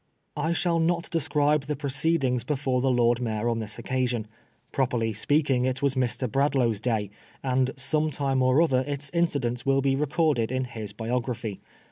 I 0.35 0.51
shall 0.51 0.79
not 0.79 1.11
describe 1.11 1.65
the 1.65 1.75
proceedings 1.75 2.43
before 2.43 2.81
the 2.81 2.89
Lord 2.89 3.21
Mayor 3.21 3.47
on 3.47 3.59
this 3.59 3.77
occasion. 3.77 4.25
Properly 4.71 5.13
speaking, 5.13 5.65
it 5.65 5.83
was 5.83 5.93
Mr. 5.93 6.27
Bradlaugh's 6.27 6.79
day, 6.79 7.11
and 7.43 7.69
some 7.77 8.09
time 8.09 8.41
or 8.41 8.63
other 8.63 8.83
its 8.87 9.11
incidents 9.13 9.63
will 9.63 9.81
be 9.83 9.95
recorded 9.95 10.51
in 10.51 10.63
his 10.65 10.91
biography. 10.91 11.59